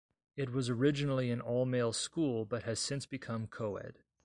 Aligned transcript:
It 0.35 0.49
was 0.49 0.67
originally 0.67 1.29
an 1.29 1.41
all-male 1.41 1.93
school, 1.93 2.43
but 2.43 2.63
has 2.63 2.79
since 2.79 3.05
become 3.05 3.45
co-ed. 3.45 3.99